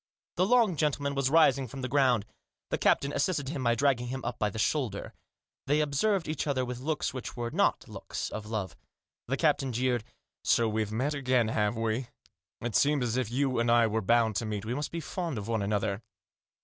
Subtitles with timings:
[0.37, 2.25] The long gentleman was rising from the ground.
[2.71, 5.13] The captain assisted him by dragging him up by the shoulder.
[5.67, 8.75] They observed each other with looks which were not looks of love.
[9.27, 10.01] The captain jeered.
[10.03, 10.09] u
[10.43, 12.07] So we've met again, have we?
[12.61, 14.65] It seems as if you and I were bound to meet.
[14.65, 16.01] We must be fond of one another.